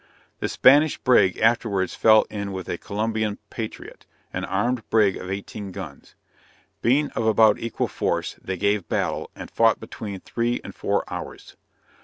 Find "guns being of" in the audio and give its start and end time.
5.71-7.27